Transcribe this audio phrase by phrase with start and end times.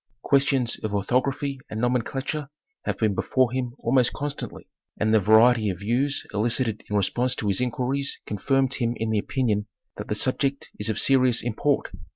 [0.23, 2.49] Questions of orthography and nomenclature
[2.85, 4.67] have been before him almost constantly,
[4.99, 9.19] and the variety of views elicited in response to his inquiries confirmed him in the
[9.19, 9.67] opinion
[9.97, 11.89] that the subject is of serious import.